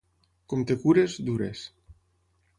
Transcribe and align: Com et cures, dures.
Com 0.53 0.63
et 0.67 0.73
cures, 0.85 1.19
dures. 1.29 1.63